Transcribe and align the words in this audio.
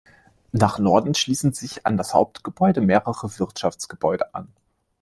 Nach 0.51 0.79
Norden 0.79 1.13
schließen 1.13 1.53
sich 1.53 1.85
an 1.85 1.95
das 1.95 2.15
Hauptgebäude 2.15 2.81
mehrere 2.81 3.37
Wirtschaftsgebäude 3.37 4.33
an. 4.33 4.51